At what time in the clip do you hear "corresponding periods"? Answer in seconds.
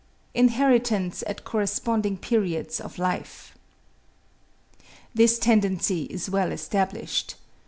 1.43-2.79